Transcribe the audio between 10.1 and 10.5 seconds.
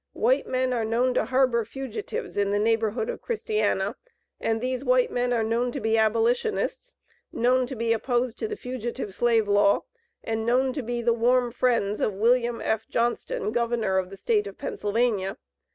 and